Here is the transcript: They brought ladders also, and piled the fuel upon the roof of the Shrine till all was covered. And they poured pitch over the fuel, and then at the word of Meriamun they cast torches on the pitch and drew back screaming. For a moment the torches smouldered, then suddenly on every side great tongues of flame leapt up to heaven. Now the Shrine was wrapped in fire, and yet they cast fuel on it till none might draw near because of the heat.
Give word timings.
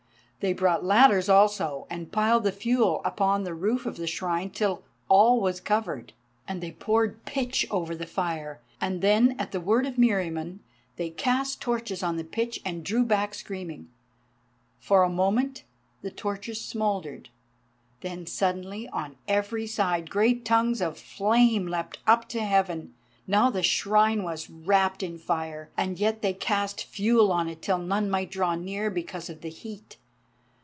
They 0.41 0.53
brought 0.53 0.83
ladders 0.83 1.29
also, 1.29 1.85
and 1.87 2.11
piled 2.11 2.45
the 2.45 2.51
fuel 2.51 3.03
upon 3.05 3.43
the 3.43 3.53
roof 3.53 3.85
of 3.85 3.97
the 3.97 4.07
Shrine 4.07 4.49
till 4.49 4.81
all 5.07 5.39
was 5.39 5.61
covered. 5.61 6.13
And 6.47 6.61
they 6.61 6.71
poured 6.71 7.25
pitch 7.25 7.67
over 7.69 7.95
the 7.95 8.07
fuel, 8.07 8.55
and 8.81 9.03
then 9.03 9.35
at 9.37 9.51
the 9.51 9.61
word 9.61 9.85
of 9.85 9.99
Meriamun 9.99 10.57
they 10.95 11.11
cast 11.11 11.61
torches 11.61 12.01
on 12.01 12.17
the 12.17 12.23
pitch 12.23 12.59
and 12.65 12.83
drew 12.83 13.03
back 13.05 13.35
screaming. 13.35 13.89
For 14.79 15.03
a 15.03 15.09
moment 15.09 15.61
the 16.01 16.09
torches 16.09 16.59
smouldered, 16.59 17.29
then 17.99 18.25
suddenly 18.25 18.89
on 18.89 19.17
every 19.27 19.67
side 19.67 20.09
great 20.09 20.43
tongues 20.43 20.81
of 20.81 20.97
flame 20.97 21.67
leapt 21.67 21.99
up 22.07 22.27
to 22.29 22.41
heaven. 22.43 22.95
Now 23.27 23.51
the 23.51 23.61
Shrine 23.61 24.23
was 24.23 24.49
wrapped 24.49 25.03
in 25.03 25.19
fire, 25.19 25.69
and 25.77 25.99
yet 25.99 26.23
they 26.23 26.33
cast 26.33 26.83
fuel 26.85 27.31
on 27.31 27.47
it 27.47 27.61
till 27.61 27.77
none 27.77 28.09
might 28.09 28.31
draw 28.31 28.55
near 28.55 28.89
because 28.89 29.29
of 29.29 29.41
the 29.41 29.49
heat. 29.51 29.97